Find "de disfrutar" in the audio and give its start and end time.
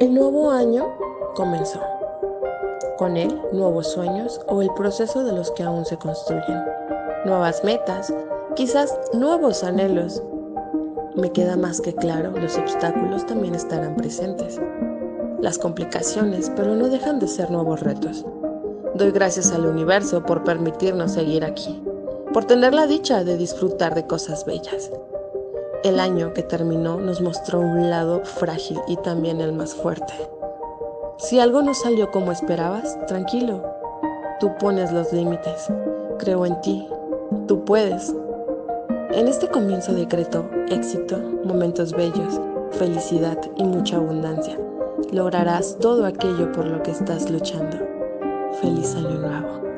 23.24-23.96